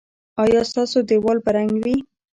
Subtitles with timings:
[0.43, 1.97] ایا ستاسو دیوال به رنګ وي؟